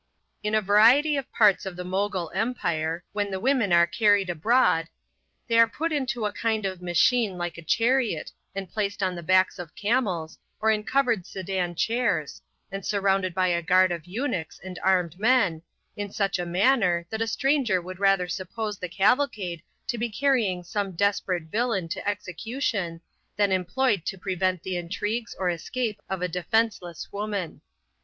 [0.41, 4.87] In a variety of parts of the Mogul empire, when the women are carried abroad,
[5.47, 9.21] they are put into a kind of machine like a chariot, and placed on the
[9.21, 12.41] backs of camels, or in covered sedan chairs,
[12.71, 15.61] and surrounded by a guard of eunuchs and armed men,
[15.95, 20.63] in such a manner, that a stranger would rather suppose the cavalcade to be carrying
[20.63, 22.99] some desperate villain to execution,
[23.35, 27.61] than employed to prevent the intrigues or escape of a defenceless woman.